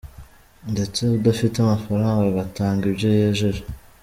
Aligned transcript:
Ndetse 0.71 0.99
udafite 1.17 1.55
amafaranga 1.59 2.23
agatanga 2.27 2.83
ibyo 2.91 3.09
yejeje. 3.17 3.61